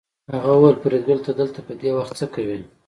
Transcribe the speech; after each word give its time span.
هغه 0.33 0.49
وویل 0.55 0.75
فریدګله 0.81 1.21
ته 1.25 1.31
دلته 1.39 1.59
په 1.67 1.73
دې 1.81 1.91
وخت 1.97 2.13
څه 2.19 2.25
کوې 2.35 2.59